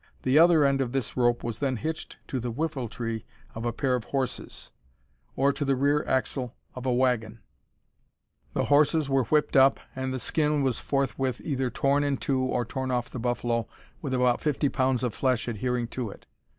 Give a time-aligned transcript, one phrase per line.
[0.23, 3.93] The other end of this rope was then hitched to the whiffletree of a pair
[3.93, 4.71] of horses,
[5.35, 7.39] or to the rear axle of a wagon,
[8.55, 12.65] the horses were whipped up, and the skin was forthwith either torn in two or
[12.65, 13.67] torn off the buffalo
[14.01, 16.25] with about 50 pounds of flesh adhering to it.